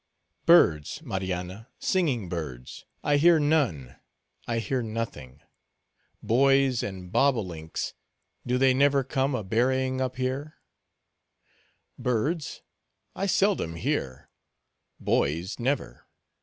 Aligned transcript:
"Birds, 0.47 1.03
Marianna, 1.03 1.69
singing 1.77 2.27
birds, 2.27 2.85
I 3.03 3.17
hear 3.17 3.39
none; 3.39 3.97
I 4.47 4.57
hear 4.57 4.81
nothing. 4.81 5.43
Boys 6.23 6.81
and 6.81 7.11
bob 7.11 7.35
o 7.37 7.41
links, 7.41 7.93
do 8.43 8.57
they 8.57 8.73
never 8.73 9.03
come 9.03 9.35
a 9.35 9.43
berrying 9.43 10.01
up 10.01 10.15
here?" 10.15 10.57
"Birds, 11.99 12.63
I 13.15 13.27
seldom 13.27 13.75
hear; 13.75 14.31
boys, 14.99 15.59
never. 15.59 16.07